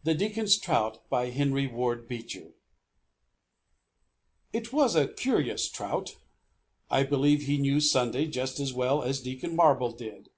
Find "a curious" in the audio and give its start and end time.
4.96-5.68